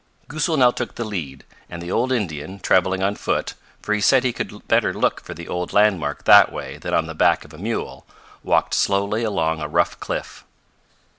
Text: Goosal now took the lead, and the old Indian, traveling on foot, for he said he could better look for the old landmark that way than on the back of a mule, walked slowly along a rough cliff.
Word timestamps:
Goosal 0.27 0.57
now 0.57 0.71
took 0.71 0.95
the 0.95 1.03
lead, 1.05 1.45
and 1.69 1.79
the 1.79 1.91
old 1.91 2.11
Indian, 2.11 2.59
traveling 2.59 3.03
on 3.03 3.13
foot, 3.15 3.53
for 3.83 3.93
he 3.93 4.01
said 4.01 4.23
he 4.23 4.33
could 4.33 4.67
better 4.67 4.95
look 4.95 5.21
for 5.21 5.35
the 5.35 5.47
old 5.47 5.73
landmark 5.73 6.23
that 6.23 6.51
way 6.51 6.77
than 6.79 6.91
on 6.95 7.05
the 7.05 7.13
back 7.13 7.45
of 7.45 7.53
a 7.53 7.59
mule, 7.59 8.07
walked 8.41 8.73
slowly 8.73 9.23
along 9.23 9.61
a 9.61 9.67
rough 9.67 9.99
cliff. 9.99 10.43